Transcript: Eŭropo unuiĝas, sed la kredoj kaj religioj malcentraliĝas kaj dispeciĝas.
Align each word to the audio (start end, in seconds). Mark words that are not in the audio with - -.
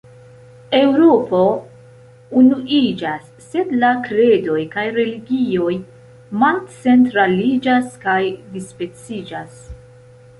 Eŭropo 0.75 1.41
unuiĝas, 2.39 3.27
sed 3.51 3.73
la 3.83 3.91
kredoj 4.07 4.57
kaj 4.71 4.85
religioj 4.95 5.73
malcentraliĝas 6.45 7.93
kaj 8.07 8.19
dispeciĝas. 8.55 9.61